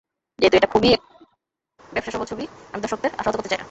যেহেতু 0.39 0.55
এটা 0.55 0.57
একটি 0.59 0.69
খুবই 0.73 0.89
ব্যবসাসফল 1.91 2.25
ছবি, 2.25 2.43
আমি 2.73 2.81
দর্শকদের 2.81 3.11
আশাহত 3.17 3.35
করতে 3.35 3.49
চাই 3.49 3.55
না। 3.55 3.59